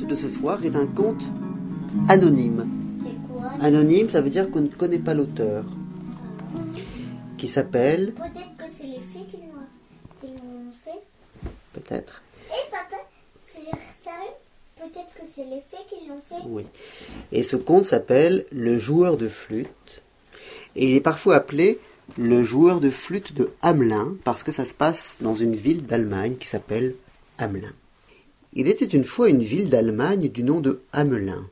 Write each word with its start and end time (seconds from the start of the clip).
Conte 0.00 0.08
de 0.08 0.16
ce 0.16 0.28
soir 0.30 0.64
est 0.64 0.74
un 0.76 0.86
conte 0.86 1.22
anonyme. 2.08 2.66
C'est 3.04 3.32
quoi 3.34 3.50
Anonyme, 3.60 4.08
ça 4.08 4.20
veut 4.20 4.30
dire 4.30 4.50
qu'on 4.50 4.62
ne 4.62 4.68
connaît 4.68 4.98
pas 4.98 5.14
l'auteur. 5.14 5.64
Qui 7.36 7.48
s'appelle, 7.48 8.12
Peut-être 8.14 8.56
que 8.56 8.64
c'est 8.74 8.84
les 8.86 9.00
fées 9.00 9.26
qui 9.30 9.36
l'ont 9.38 10.72
fait. 10.84 11.50
peut-être, 11.72 12.22
Eh 12.48 12.70
papa, 12.70 13.02
Peut-être 14.76 15.14
que 15.14 15.22
c'est 15.34 15.44
les 15.44 15.60
fées 15.70 15.84
qui 15.88 16.08
l'ont 16.08 16.20
fait. 16.22 16.42
oui. 16.46 16.64
Et 17.32 17.42
ce 17.42 17.56
conte 17.56 17.84
s'appelle 17.84 18.44
Le 18.50 18.78
joueur 18.78 19.16
de 19.18 19.28
flûte. 19.28 20.02
Et 20.76 20.90
il 20.90 20.96
est 20.96 21.00
parfois 21.00 21.36
appelé 21.36 21.78
le 22.18 22.42
joueur 22.42 22.80
de 22.80 22.88
flûte 22.90 23.34
de 23.34 23.50
Hamelin 23.62 24.16
parce 24.24 24.42
que 24.42 24.52
ça 24.52 24.64
se 24.64 24.74
passe 24.74 25.18
dans 25.20 25.34
une 25.34 25.54
ville 25.54 25.84
d'Allemagne 25.84 26.36
qui 26.36 26.48
s'appelle 26.48 26.94
Hamelin. 27.38 27.72
Il 28.52 28.68
était 28.68 28.84
une 28.86 29.04
fois 29.04 29.28
une 29.28 29.42
ville 29.42 29.70
d'Allemagne 29.70 30.28
du 30.28 30.42
nom 30.42 30.60
de 30.60 30.80
Hamelin. 30.92 31.48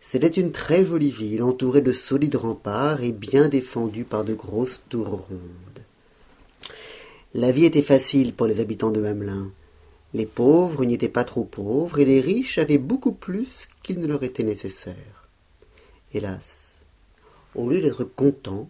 C'était 0.00 0.28
une 0.28 0.52
très 0.52 0.84
jolie 0.84 1.10
ville 1.10 1.42
entourée 1.42 1.80
de 1.80 1.92
solides 1.92 2.36
remparts 2.36 3.02
et 3.02 3.12
bien 3.12 3.48
défendue 3.48 4.04
par 4.04 4.24
de 4.24 4.34
grosses 4.34 4.82
tours 4.88 5.26
rondes. 5.28 5.40
La 7.32 7.50
vie 7.50 7.64
était 7.64 7.82
facile 7.82 8.34
pour 8.34 8.46
les 8.46 8.60
habitants 8.60 8.90
de 8.90 9.02
Hamelin. 9.02 9.50
Les 10.12 10.26
pauvres 10.26 10.84
n'y 10.84 10.94
étaient 10.94 11.08
pas 11.08 11.24
trop 11.24 11.44
pauvres 11.44 11.98
et 11.98 12.04
les 12.04 12.20
riches 12.20 12.58
avaient 12.58 12.78
beaucoup 12.78 13.12
plus 13.12 13.66
qu'il 13.82 13.98
ne 13.98 14.06
leur 14.06 14.22
était 14.22 14.44
nécessaire. 14.44 15.28
Hélas, 16.12 16.58
au 17.56 17.68
lieu 17.68 17.80
d'être 17.80 18.04
contents, 18.04 18.68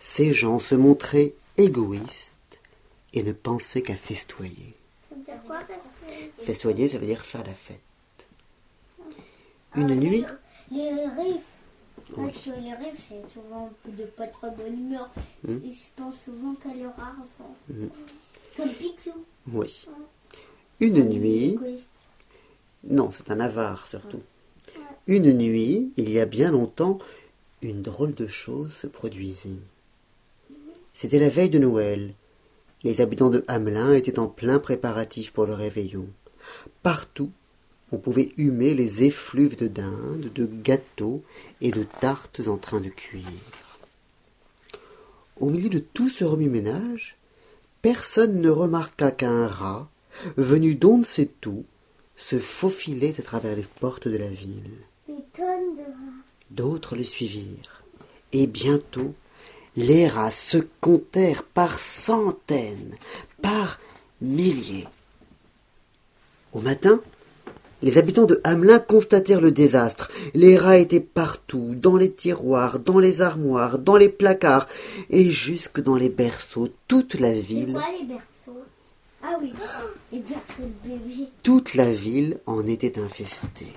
ces 0.00 0.32
gens 0.32 0.58
se 0.58 0.74
montraient 0.74 1.34
égoïstes 1.58 2.60
et 3.12 3.22
ne 3.22 3.32
pensaient 3.32 3.82
qu'à 3.82 3.96
festoyer. 3.96 4.74
Ça 5.10 5.16
veut 5.16 5.22
dire 5.24 5.42
quoi 5.46 5.58
parce 5.68 5.82
que- 5.82 6.33
Festoyer, 6.44 6.88
ça 6.88 6.98
veut 6.98 7.06
dire 7.06 7.20
faire 7.20 7.44
la 7.44 7.54
fête. 7.54 7.80
Une 9.76 9.94
nuit, 9.94 10.24
Les 10.70 10.90
riffs. 10.90 11.60
Oui. 12.16 12.26
Parce 12.26 12.44
que 12.44 12.50
les 12.60 12.74
riffs, 12.74 13.08
c'est 13.08 13.32
souvent 13.32 13.70
de 13.86 14.04
pas 14.04 14.26
très 14.26 14.50
bonne 14.50 14.74
humeur. 14.74 15.10
Ils 15.46 15.74
se 15.74 15.88
pensent 15.96 16.20
souvent 16.24 16.54
qu'à 16.54 16.74
leur 16.74 16.98
argent. 16.98 17.56
Hmm. 17.68 17.88
Comme 18.56 18.70
Picsou. 18.70 19.24
oui. 19.52 19.86
Une 20.80 21.02
nuit, 21.04 21.58
non, 22.84 23.10
c'est 23.12 23.30
un 23.30 23.40
avare 23.40 23.86
surtout. 23.86 24.20
Une 25.06 25.32
nuit, 25.32 25.92
il 25.96 26.10
y 26.10 26.18
a 26.20 26.26
bien 26.26 26.50
longtemps, 26.50 26.98
une 27.62 27.82
drôle 27.82 28.14
de 28.14 28.26
chose 28.26 28.72
se 28.74 28.86
produisit. 28.86 29.60
C'était 30.92 31.18
la 31.18 31.30
veille 31.30 31.50
de 31.50 31.58
Noël. 31.58 32.14
Les 32.82 33.00
habitants 33.00 33.30
de 33.30 33.44
Hamelin 33.48 33.94
étaient 33.94 34.18
en 34.18 34.26
plein 34.26 34.58
préparatif 34.58 35.32
pour 35.32 35.46
le 35.46 35.54
réveillon. 35.54 36.06
Partout, 36.82 37.30
on 37.92 37.98
pouvait 37.98 38.32
humer 38.36 38.74
les 38.74 39.04
effluves 39.04 39.56
de 39.56 39.68
dinde, 39.68 40.30
de 40.34 40.46
gâteaux 40.46 41.22
et 41.60 41.70
de 41.70 41.84
tartes 42.00 42.42
en 42.46 42.56
train 42.56 42.80
de 42.80 42.88
cuire. 42.88 43.24
Au 45.38 45.50
milieu 45.50 45.68
de 45.68 45.78
tout 45.78 46.08
ce 46.08 46.24
remue-ménage, 46.24 47.16
personne 47.82 48.40
ne 48.40 48.50
remarqua 48.50 49.10
qu'un 49.10 49.46
rat, 49.46 49.88
venu 50.36 50.74
d'on 50.74 50.98
ne 50.98 51.04
sait 51.04 51.30
où, 51.46 51.64
se 52.16 52.38
faufilait 52.38 53.14
à 53.18 53.22
travers 53.22 53.56
les 53.56 53.66
portes 53.80 54.08
de 54.08 54.16
la 54.16 54.28
ville. 54.28 54.70
D'autres 56.50 56.96
le 56.96 57.04
suivirent. 57.04 57.82
Et 58.32 58.46
bientôt, 58.46 59.14
les 59.76 60.06
rats 60.06 60.30
se 60.30 60.58
comptèrent 60.80 61.42
par 61.42 61.78
centaines, 61.78 62.94
par 63.42 63.78
milliers. 64.20 64.86
Au 66.54 66.60
matin, 66.60 67.00
les 67.82 67.98
habitants 67.98 68.26
de 68.26 68.40
Hamelin 68.44 68.78
constatèrent 68.78 69.40
le 69.40 69.50
désastre. 69.50 70.10
Les 70.34 70.56
rats 70.56 70.78
étaient 70.78 71.00
partout, 71.00 71.74
dans 71.74 71.96
les 71.96 72.12
tiroirs, 72.12 72.78
dans 72.78 73.00
les 73.00 73.20
armoires, 73.20 73.80
dans 73.80 73.96
les 73.96 74.08
placards, 74.08 74.68
et 75.10 75.32
jusque 75.32 75.80
dans 75.80 75.96
les 75.96 76.08
berceaux. 76.08 76.68
Toute 76.86 77.18
la 77.18 77.32
ville, 77.32 77.72
quoi 77.72 77.82
les 77.98 78.06
berceaux? 78.06 78.62
Ah 79.20 79.36
oui, 79.42 79.52
les 80.12 80.20
berceaux 80.20 80.70
de 80.84 81.26
toute 81.42 81.74
la 81.74 81.92
ville 81.92 82.38
en 82.46 82.64
était 82.66 83.00
infestée. 83.00 83.72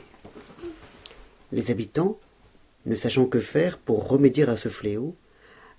Les 1.51 1.71
habitants, 1.71 2.17
ne 2.85 2.95
sachant 2.95 3.25
que 3.25 3.39
faire 3.39 3.79
pour 3.79 4.07
remédier 4.07 4.47
à 4.47 4.55
ce 4.55 4.69
fléau, 4.69 5.15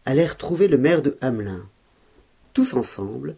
allèrent 0.05 0.37
trouver 0.37 0.67
le 0.67 0.79
maire 0.79 1.03
de 1.03 1.17
Hamelin. 1.21 1.65
Tous 2.55 2.75
ensemble, 2.75 3.37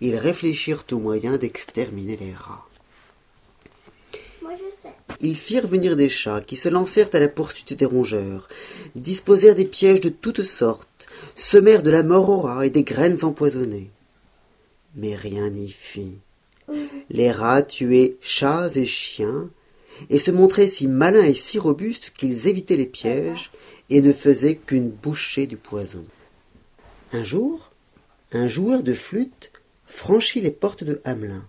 ils 0.00 0.16
réfléchirent 0.16 0.84
aux 0.92 0.98
moyens 0.98 1.38
d'exterminer 1.38 2.16
les 2.16 2.34
rats. 2.34 2.67
Ils 5.20 5.36
firent 5.36 5.66
venir 5.66 5.96
des 5.96 6.08
chats 6.08 6.40
qui 6.40 6.56
se 6.56 6.68
lancèrent 6.68 7.10
à 7.12 7.18
la 7.18 7.28
poursuite 7.28 7.74
des 7.74 7.84
rongeurs, 7.84 8.48
disposèrent 8.94 9.56
des 9.56 9.64
pièges 9.64 10.00
de 10.00 10.10
toutes 10.10 10.44
sortes, 10.44 11.06
semèrent 11.34 11.82
de 11.82 11.90
la 11.90 12.02
mort 12.02 12.28
aux 12.28 12.40
rats 12.40 12.66
et 12.66 12.70
des 12.70 12.84
graines 12.84 13.24
empoisonnées. 13.24 13.90
Mais 14.94 15.16
rien 15.16 15.50
n'y 15.50 15.70
fit. 15.70 16.18
Les 17.10 17.32
rats 17.32 17.62
tuaient 17.62 18.16
chats 18.20 18.70
et 18.74 18.86
chiens, 18.86 19.50
et 20.10 20.18
se 20.18 20.30
montraient 20.30 20.68
si 20.68 20.86
malins 20.86 21.24
et 21.24 21.34
si 21.34 21.58
robustes 21.58 22.12
qu'ils 22.16 22.46
évitaient 22.46 22.76
les 22.76 22.86
pièges 22.86 23.50
et 23.90 24.00
ne 24.00 24.12
faisaient 24.12 24.56
qu'une 24.56 24.90
bouchée 24.90 25.46
du 25.46 25.56
poison. 25.56 26.04
Un 27.12 27.24
jour, 27.24 27.72
un 28.32 28.48
joueur 28.48 28.82
de 28.82 28.92
flûte 28.92 29.50
franchit 29.86 30.40
les 30.40 30.50
portes 30.50 30.84
de 30.84 31.00
Hamelin. 31.04 31.44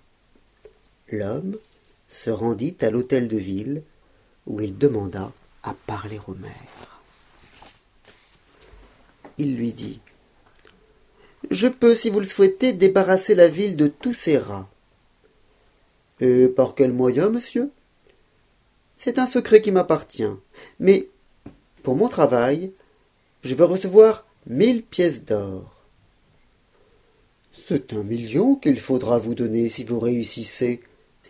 L'homme 1.11 1.57
se 2.09 2.31
rendit 2.31 2.75
à 2.81 2.89
l'hôtel 2.89 3.27
de 3.27 3.37
ville 3.37 3.83
où 4.47 4.59
il 4.59 4.77
demanda 4.77 5.31
à 5.63 5.73
parler 5.85 6.19
au 6.27 6.33
maire. 6.33 7.01
Il 9.37 9.55
lui 9.55 9.71
dit 9.71 10.01
Je 11.51 11.67
peux, 11.67 11.95
si 11.95 12.09
vous 12.09 12.19
le 12.19 12.25
souhaitez, 12.25 12.73
débarrasser 12.73 13.35
la 13.35 13.47
ville 13.47 13.77
de 13.77 13.87
tous 13.87 14.13
ces 14.13 14.37
rats. 14.37 14.67
Et 16.19 16.47
par 16.47 16.75
quel 16.75 16.91
moyen, 16.91 17.29
monsieur? 17.29 17.71
C'est 18.97 19.19
un 19.19 19.25
secret 19.27 19.61
qui 19.61 19.71
m'appartient. 19.71 20.35
Mais, 20.79 21.07
pour 21.83 21.95
mon 21.95 22.09
travail, 22.09 22.73
je 23.43 23.55
veux 23.55 23.63
recevoir 23.63 24.25
mille 24.45 24.83
pièces 24.83 25.23
d'or. 25.23 25.85
C'est 27.67 27.93
un 27.93 28.03
million 28.03 28.55
qu'il 28.55 28.79
faudra 28.79 29.19
vous 29.19 29.35
donner 29.35 29.69
si 29.69 29.85
vous 29.85 29.99
réussissez, 29.99 30.81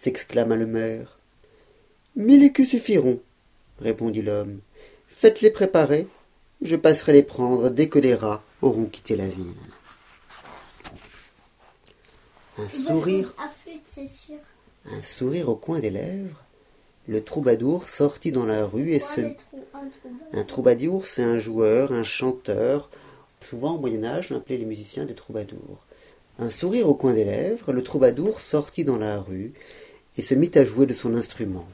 s'exclama 0.01 0.55
le 0.55 0.65
maire. 0.65 1.19
Mille 2.15 2.43
écus 2.43 2.69
suffiront, 2.69 3.19
répondit 3.79 4.21
l'homme. 4.21 4.59
Faites-les 5.09 5.51
préparer, 5.51 6.07
je 6.61 6.75
passerai 6.75 7.13
les 7.13 7.23
prendre 7.23 7.69
dès 7.69 7.89
que 7.89 7.99
les 7.99 8.15
rats 8.15 8.43
auront 8.61 8.85
quitté 8.85 9.15
la 9.15 9.27
ville. 9.27 9.53
Un 12.57 12.69
sourire, 12.69 13.33
un 14.85 15.01
sourire 15.01 15.49
au 15.49 15.55
coin 15.55 15.79
des 15.79 15.89
lèvres, 15.89 16.43
le 17.07 17.23
troubadour 17.23 17.87
sortit 17.87 18.31
dans 18.31 18.45
la 18.45 18.65
rue 18.65 18.91
et 18.91 18.99
se 18.99 19.21
un 20.33 20.43
troubadour, 20.43 21.05
c'est 21.05 21.23
un 21.23 21.39
joueur, 21.39 21.91
un 21.91 22.03
chanteur. 22.03 22.89
Souvent 23.41 23.75
au 23.75 23.79
Moyen 23.79 24.03
Âge, 24.03 24.31
on 24.31 24.37
appelait 24.37 24.57
les 24.57 24.65
musiciens 24.65 25.05
des 25.05 25.15
troubadours. 25.15 25.79
Un 26.37 26.49
sourire 26.49 26.87
au 26.87 26.93
coin 26.93 27.13
des 27.13 27.25
lèvres, 27.25 27.71
le 27.71 27.83
troubadour 27.83 28.41
sortit 28.41 28.83
dans 28.83 28.97
la 28.97 29.19
rue 29.19 29.53
et 30.19 30.21
se 30.21 30.33
mit 30.33 30.51
à 30.55 30.65
jouer 30.65 30.85
de 30.85 30.93
son 30.93 31.15
instrument. 31.15 31.65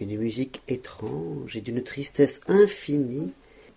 Une 0.00 0.16
musique 0.16 0.62
étrange 0.66 1.58
et 1.58 1.60
d'une 1.60 1.82
tristesse 1.82 2.40
infinie 2.48 3.32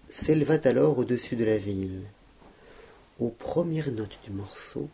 s'éleva 0.09 0.57
alors 0.63 0.97
au-dessus 0.99 1.35
de 1.35 1.43
la 1.43 1.57
ville. 1.57 2.03
Aux 3.19 3.27
premières 3.27 3.91
notes 3.91 4.17
du 4.23 4.31
morceau, 4.31 4.89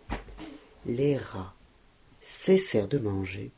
les 0.88 1.18
rats 1.18 1.54
cessèrent 2.24 2.88
de 2.88 2.98
manger 2.98 3.52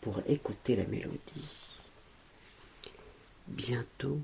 pour 0.00 0.22
écouter 0.26 0.76
la 0.76 0.86
mélodie. 0.86 1.76
Bientôt, 3.48 4.20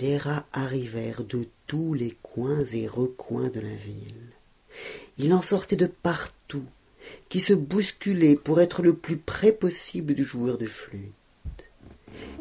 les 0.00 0.16
rats 0.16 0.46
arrivèrent 0.50 1.24
de 1.24 1.46
tous 1.66 1.92
les 1.92 2.16
coins 2.22 2.64
et 2.72 2.88
recoins 2.88 3.50
de 3.50 3.60
la 3.60 3.74
ville. 3.74 4.32
Il 5.18 5.34
en 5.34 5.42
sortait 5.42 5.76
de 5.76 5.88
partout, 5.88 6.64
qui 7.28 7.40
se 7.40 7.52
bousculaient 7.52 8.36
pour 8.36 8.60
être 8.60 8.82
le 8.82 8.94
plus 8.94 9.16
près 9.16 9.52
possible 9.52 10.14
du 10.14 10.24
joueur 10.24 10.58
de 10.58 10.66
flûte. 10.66 11.12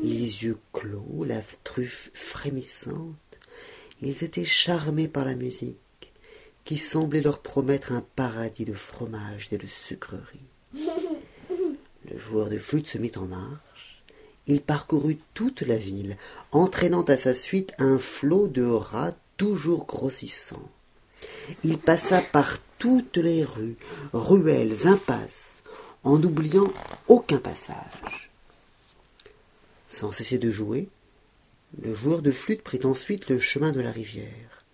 Les 0.02 0.44
yeux 0.44 0.58
clos, 0.74 1.24
la 1.26 1.42
truffe 1.64 2.10
frémissante, 2.14 3.16
ils 4.02 4.24
étaient 4.24 4.46
charmés 4.46 5.08
par 5.08 5.26
la 5.26 5.36
musique, 5.36 5.78
qui 6.66 6.78
semblait 6.78 7.22
leur 7.22 7.40
promettre 7.40 7.92
un 7.92 8.04
paradis 8.16 8.66
de 8.66 8.74
fromage 8.74 9.48
et 9.52 9.58
de 9.58 9.68
sucreries. 9.68 10.40
Le 12.10 12.20
joueur 12.20 12.50
de 12.50 12.60
flûte 12.60 12.88
se 12.88 12.98
mit 12.98 13.12
en 13.16 13.26
marche. 13.26 14.04
Il 14.48 14.62
parcourut 14.62 15.18
toute 15.34 15.62
la 15.62 15.78
ville, 15.78 16.18
entraînant 16.52 17.04
à 17.04 17.18
sa 17.18 17.34
suite 17.34 17.74
un 17.80 17.98
flot 17.98 18.48
de 18.48 18.64
rats 18.64 19.16
toujours 19.36 19.86
grossissant. 19.86 20.70
Il 21.64 21.78
passa 21.78 22.22
par 22.22 22.60
toutes 22.78 23.18
les 23.18 23.44
rues, 23.44 23.78
ruelles, 24.14 24.88
impasses, 24.88 25.64
en 26.04 26.20
n'oubliant 26.20 26.72
aucun 27.08 27.40
passage. 27.40 28.30
Sans 29.90 30.12
cesser 30.12 30.38
de 30.38 30.52
jouer, 30.52 30.90
le 31.82 31.94
joueur 31.94 32.22
de 32.22 32.32
flûte 32.32 32.62
prit 32.62 32.80
ensuite 32.84 33.30
le 33.30 33.40
chemin 33.40 33.72
de 33.72 33.82
la 33.82 33.92
rivière. 33.92 34.66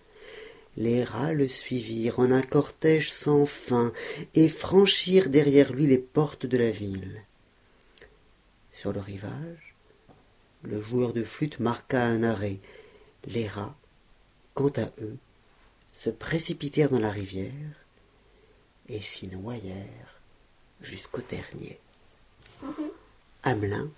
Les 0.76 1.04
rats 1.04 1.34
le 1.34 1.48
suivirent 1.48 2.20
en 2.20 2.32
un 2.32 2.42
cortège 2.42 3.12
sans 3.12 3.46
fin 3.46 3.94
et 4.34 4.50
franchirent 4.50 5.30
derrière 5.30 5.72
lui 5.72 5.86
les 5.86 6.00
portes 6.00 6.46
de 6.46 6.58
la 6.58 6.72
ville. 6.72 7.24
Sur 8.72 8.92
le 8.92 9.00
rivage, 9.00 9.76
le 10.64 10.82
joueur 10.82 11.14
de 11.14 11.24
flûte 11.24 11.60
marqua 11.60 12.04
un 12.04 12.24
arrêt. 12.24 12.60
Les 13.26 13.48
rats, 13.48 13.78
quant 14.56 14.72
à 14.78 14.92
eux, 15.02 15.18
se 15.94 16.10
précipitèrent 16.10 16.90
dans 16.90 17.00
la 17.00 17.12
rivière 17.12 17.83
et 18.90 19.00
s'y 19.00 19.28
noyèrent 19.28 20.22
jusqu'au 20.82 21.22
dernier. 21.30 21.80
Hamelin 23.44 23.90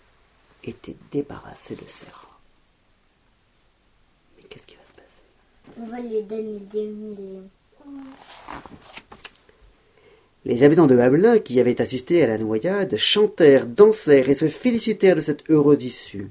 était 0.63 0.95
débarrassé 1.11 1.75
de 1.75 1.83
ses 1.87 2.09
rats. 2.11 2.39
Mais 4.37 4.43
qu'est-ce 4.43 4.65
qui 4.65 4.75
va 4.75 4.81
se 4.83 4.93
passer? 4.93 5.79
On 5.79 5.85
va 5.85 5.99
lui 5.99 6.23
donner 6.23 6.59
des 6.59 6.87
millions. 6.87 7.49
Les 10.45 10.63
habitants 10.63 10.87
de 10.87 10.97
Hamelin, 10.97 11.39
qui 11.39 11.59
avaient 11.59 11.81
assisté 11.81 12.23
à 12.23 12.27
la 12.27 12.37
noyade, 12.37 12.97
chantèrent, 12.97 13.65
dansèrent 13.65 14.29
et 14.29 14.35
se 14.35 14.47
félicitèrent 14.47 15.15
de 15.15 15.21
cette 15.21 15.49
heureuse 15.49 15.83
issue. 15.83 16.29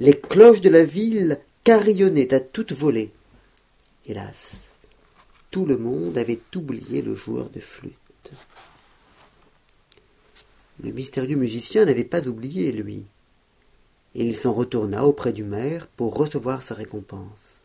Les 0.00 0.18
cloches 0.18 0.60
de 0.60 0.68
la 0.68 0.84
ville 0.84 1.40
carillonnaient 1.64 2.32
à 2.34 2.40
toute 2.40 2.72
volée. 2.72 3.10
Hélas, 4.06 4.67
tout 5.50 5.64
le 5.64 5.76
monde 5.76 6.18
avait 6.18 6.40
oublié 6.54 7.02
le 7.02 7.14
joueur 7.14 7.48
de 7.50 7.60
flûte. 7.60 7.94
Le 10.82 10.92
mystérieux 10.92 11.36
musicien 11.36 11.84
n'avait 11.84 12.04
pas 12.04 12.28
oublié, 12.28 12.70
lui, 12.72 13.06
et 14.14 14.24
il 14.24 14.36
s'en 14.36 14.52
retourna 14.52 15.04
auprès 15.04 15.32
du 15.32 15.44
maire 15.44 15.86
pour 15.96 16.16
recevoir 16.16 16.62
sa 16.62 16.74
récompense. 16.74 17.62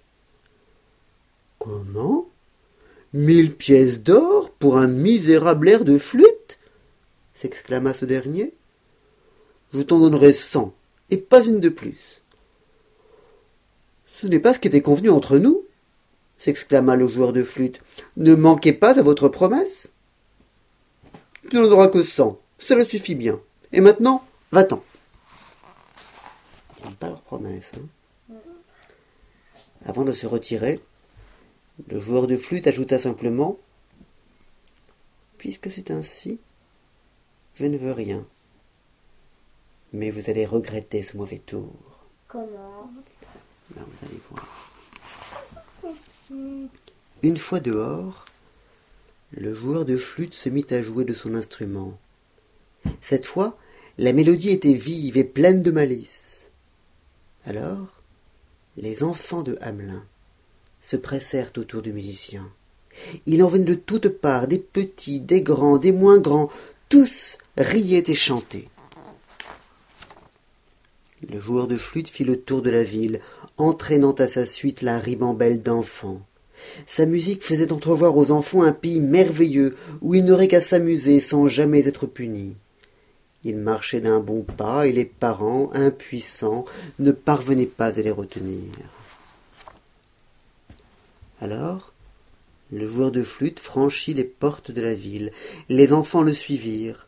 Comment? 1.60 2.28
Mille 3.14 3.54
pièces 3.54 4.02
d'or 4.02 4.52
pour 4.52 4.78
un 4.78 4.88
misérable 4.88 5.70
air 5.70 5.86
de 5.86 5.98
flûte? 5.98 6.58
s'exclama 7.36 7.94
ce 7.94 8.06
dernier. 8.06 8.54
Je 9.74 9.82
t'en 9.82 10.00
donnerai 10.00 10.32
cent, 10.32 10.74
et 11.10 11.18
pas 11.18 11.44
une 11.44 11.60
de 11.60 11.70
plus. 11.70 12.22
Ce 14.16 14.28
n'est 14.28 14.40
pas 14.40 14.54
ce 14.54 14.60
qui 14.60 14.68
était 14.68 14.82
convenu 14.82 15.10
entre 15.10 15.38
nous, 15.38 15.64
s'exclama 16.44 16.98
le 16.98 17.08
joueur 17.08 17.32
de 17.32 17.42
flûte. 17.42 17.82
Ne 18.18 18.36
manquez 18.36 18.74
pas 18.74 19.00
à 19.00 19.02
votre 19.02 19.30
promesse. 19.30 19.94
Tu 21.50 21.56
n'en 21.56 21.72
auras 21.72 21.88
que 21.88 22.04
cent, 22.04 22.38
cela 22.58 22.84
suffit 22.84 23.16
bien. 23.16 23.40
Et 23.72 23.80
maintenant, 23.80 24.26
va-t'en. 24.52 24.84
Ils 26.86 26.96
pas 26.96 27.08
leur 27.08 27.22
promesse. 27.22 27.72
Hein. 27.78 28.36
Avant 29.86 30.04
de 30.04 30.12
se 30.12 30.28
retirer, 30.28 30.82
le 31.88 32.00
joueur 32.00 32.28
de 32.28 32.36
flûte 32.36 32.68
ajouta 32.68 33.00
simplement 33.00 33.58
Puisque 35.38 35.72
c'est 35.72 35.92
ainsi, 35.92 36.40
je 37.56 37.66
ne 37.66 37.78
veux 37.78 37.92
rien. 37.92 38.26
Mais 39.94 40.10
vous 40.12 40.30
allez 40.30 40.46
regretter 40.46 41.04
ce 41.04 41.16
mauvais 41.18 41.40
tour. 41.40 41.74
Comment? 42.28 42.90
Là, 43.76 43.82
vous 43.86 44.06
allez 44.06 44.22
voir. 44.30 44.73
Une 47.22 47.38
fois 47.38 47.60
dehors, 47.60 48.26
le 49.32 49.54
joueur 49.54 49.84
de 49.84 49.98
flûte 49.98 50.34
se 50.34 50.48
mit 50.48 50.66
à 50.70 50.82
jouer 50.82 51.04
de 51.04 51.14
son 51.14 51.36
instrument. 51.36 51.98
Cette 53.02 53.26
fois, 53.26 53.58
la 53.98 54.14
mélodie 54.14 54.52
était 54.52 54.74
vive 54.74 55.18
et 55.18 55.24
pleine 55.24 55.64
de 55.64 55.72
malice. 55.72 56.50
Alors, 57.46 58.02
les 58.78 59.04
enfants 59.04 59.44
de 59.44 59.58
Hamelin 59.60 60.06
se 60.82 60.96
pressèrent 60.96 61.52
autour 61.58 61.82
du 61.82 61.92
musicien. 61.92 62.50
Il 63.26 63.44
en 63.44 63.50
venait 63.50 63.66
de 63.66 63.74
toutes 63.74 64.10
parts, 64.10 64.48
des 64.48 64.60
petits, 64.60 65.20
des 65.20 65.42
grands, 65.42 65.78
des 65.78 65.92
moins 65.92 66.20
grands, 66.20 66.50
tous 66.90 67.38
riaient 67.58 68.04
et 68.08 68.16
chantaient. 68.16 68.70
Le 71.30 71.40
joueur 71.40 71.68
de 71.68 71.78
flûte 71.78 72.10
fit 72.10 72.24
le 72.24 72.40
tour 72.40 72.62
de 72.62 72.70
la 72.70 72.84
ville, 72.84 73.20
entraînant 73.58 74.12
à 74.14 74.28
sa 74.28 74.46
suite 74.46 74.82
la 74.82 75.00
ribambelle 75.00 75.62
d'enfants. 75.62 76.22
Sa 76.86 77.06
musique 77.06 77.44
faisait 77.44 77.72
entrevoir 77.72 78.18
aux 78.18 78.32
enfants 78.32 78.64
un 78.64 78.74
pays 78.74 79.00
merveilleux 79.00 79.76
où 80.02 80.16
ils 80.16 80.26
n'auraient 80.26 80.48
qu'à 80.48 80.62
s'amuser 80.62 81.20
sans 81.20 81.48
jamais 81.48 81.88
être 81.88 82.08
punis. 82.08 82.56
Il 83.44 83.58
marchait 83.58 84.02
d'un 84.02 84.20
bon 84.20 84.44
pas 84.44 84.88
et 84.88 84.92
les 84.92 85.06
parents, 85.06 85.70
impuissants, 85.74 86.66
ne 87.00 87.12
parvenaient 87.12 87.66
pas 87.66 88.00
à 88.00 88.02
les 88.02 88.12
retenir. 88.12 88.72
Alors, 91.42 91.94
le 92.72 92.88
joueur 92.88 93.12
de 93.12 93.22
flûte 93.22 93.60
franchit 93.60 94.14
les 94.14 94.24
portes 94.24 94.72
de 94.72 94.82
la 94.82 94.94
ville. 94.94 95.32
Les 95.70 95.94
enfants 95.94 96.22
le 96.22 96.34
suivirent. 96.34 97.08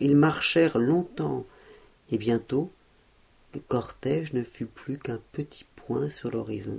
Ils 0.00 0.16
marchèrent 0.16 0.78
longtemps, 0.78 1.46
et 2.10 2.18
bientôt 2.18 2.70
le 3.54 3.60
cortège 3.60 4.32
ne 4.32 4.44
fut 4.44 4.66
plus 4.66 4.98
qu'un 4.98 5.20
petit 5.32 5.64
point 5.76 6.08
sur 6.08 6.30
l'horizon. 6.30 6.78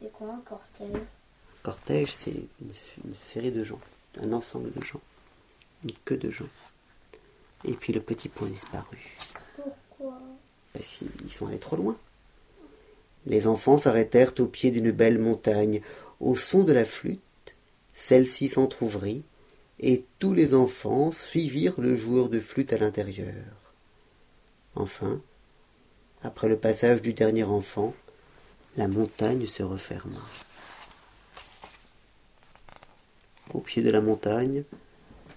C'est 0.00 0.12
quoi 0.12 0.34
un 0.34 0.40
cortège? 0.40 1.02
Cortège, 1.62 2.14
c'est 2.16 2.30
une, 2.30 2.72
une 3.04 3.14
série 3.14 3.52
de 3.52 3.64
gens, 3.64 3.80
un 4.20 4.32
ensemble 4.32 4.72
de 4.72 4.82
gens, 4.82 5.00
une 5.84 5.92
queue 6.04 6.16
de 6.16 6.30
gens. 6.30 6.48
Et 7.64 7.74
puis 7.74 7.92
le 7.92 8.00
petit 8.00 8.28
point 8.28 8.48
disparut. 8.48 9.16
Pourquoi? 9.56 10.18
Parce 10.72 10.86
qu'ils 10.86 11.32
sont 11.32 11.46
allés 11.46 11.58
trop 11.58 11.76
loin. 11.76 11.96
Les 13.26 13.46
enfants 13.46 13.76
s'arrêtèrent 13.76 14.32
au 14.38 14.46
pied 14.46 14.70
d'une 14.70 14.90
belle 14.90 15.18
montagne. 15.18 15.82
Au 16.20 16.36
son 16.36 16.64
de 16.64 16.72
la 16.72 16.84
flûte, 16.84 17.20
celle-ci 17.92 18.48
s'entr'ouvrit, 18.48 19.22
et 19.78 20.04
tous 20.18 20.34
les 20.34 20.54
enfants 20.54 21.12
suivirent 21.12 21.80
le 21.80 21.96
joueur 21.96 22.28
de 22.28 22.40
flûte 22.40 22.72
à 22.72 22.78
l'intérieur. 22.78 23.44
Enfin, 24.74 25.20
après 26.22 26.48
le 26.48 26.56
passage 26.56 27.02
du 27.02 27.12
dernier 27.12 27.44
enfant, 27.44 27.94
la 28.76 28.88
montagne 28.88 29.46
se 29.46 29.62
referma. 29.62 30.20
Au 33.52 33.60
pied 33.60 33.82
de 33.82 33.90
la 33.90 34.00
montagne, 34.00 34.64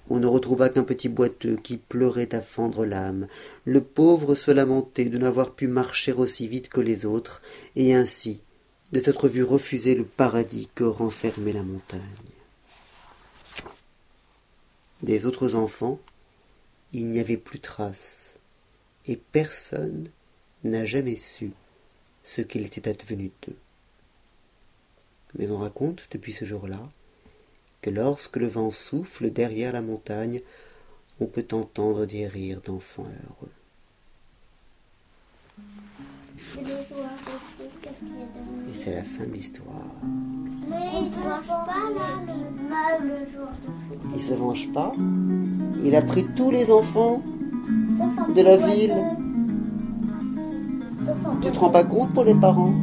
on 0.10 0.20
ne 0.20 0.28
retrouva 0.28 0.70
qu'un 0.70 0.84
petit 0.84 1.10
boiteux 1.10 1.56
qui 1.56 1.78
pleurait 1.78 2.36
à 2.36 2.42
fendre 2.42 2.86
l'âme. 2.86 3.28
Le 3.66 3.82
pauvre 3.82 4.36
se 4.36 4.52
lamentait 4.52 5.06
de 5.06 5.18
n'avoir 5.18 5.52
pu 5.52 5.68
marcher 5.68 6.12
aussi 6.12 6.48
vite 6.48 6.70
que 6.70 6.82
les 6.82 7.06
autres, 7.06 7.42
et 7.76 7.96
ainsi 7.96 8.42
de 8.92 9.00
s'être 9.00 9.28
vu 9.28 9.44
refuser 9.44 9.96
le 9.96 10.04
paradis 10.04 10.70
que 10.76 10.84
renfermait 10.84 11.54
la 11.54 11.64
montagne. 11.64 12.02
Des 15.02 15.26
autres 15.26 15.56
enfants, 15.56 16.00
il 16.92 17.08
n'y 17.08 17.20
avait 17.20 17.38
plus 17.38 17.60
trace, 17.60 18.36
et 19.08 19.18
personne 19.18 20.10
n'a 20.64 20.86
jamais 20.86 21.16
su 21.16 21.52
ce 22.24 22.42
qu'il 22.42 22.66
était 22.66 22.88
advenu 22.90 23.32
d'eux. 23.46 23.58
Mais 25.38 25.50
on 25.50 25.58
raconte, 25.58 26.08
depuis 26.12 26.34
ce 26.34 26.46
jour-là, 26.46 26.90
que 27.82 27.90
lorsque 27.90 28.38
le 28.38 28.48
vent 28.48 28.72
souffle 28.72 29.30
derrière 29.30 29.74
la 29.74 29.82
montagne, 29.82 30.42
on 31.20 31.26
peut 31.26 31.48
entendre 31.52 32.06
des 32.06 32.28
rires 32.28 32.62
d'enfants 32.62 33.08
heureux. 33.30 33.52
Et 38.70 38.74
c'est 38.74 38.94
la 38.94 39.04
fin 39.04 39.26
de 39.26 39.32
l'histoire. 39.32 39.90
Mais 40.70 41.04
il 41.04 41.12
se 41.12 41.20
mange 41.20 41.48
pas 41.48 41.90
là, 41.96 42.22
le, 42.28 42.70
mal, 42.70 43.02
le 43.02 43.32
joueur 43.32 43.52
de 43.62 43.72
flûte. 43.86 44.02
Il 44.16 44.22
se 44.22 44.34
venge 44.34 44.72
pas. 44.74 44.94
Il 45.84 45.96
a 45.96 46.02
pris 46.02 46.26
tous 46.36 46.52
les 46.52 46.72
enfants. 46.72 47.22
De 48.36 48.42
la 48.42 48.58
ville. 48.58 48.94
Tu 51.42 51.52
te 51.52 51.60
rends 51.60 51.70
pas 51.70 51.84
compte 51.84 52.14
pour 52.14 52.24
les 52.24 52.36
parents? 52.36 52.74